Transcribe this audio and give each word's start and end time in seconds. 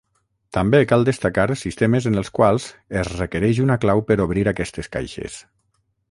També 0.55 0.77
cal 0.91 1.03
destacar 1.09 1.43
sistemes 1.63 2.07
en 2.11 2.17
els 2.21 2.31
quals 2.37 2.65
es 3.01 3.11
requereix 3.19 3.59
una 3.65 3.77
clau 3.83 4.01
per 4.09 4.17
obrir 4.25 4.47
aquestes 4.53 4.91
caixes. 4.97 5.37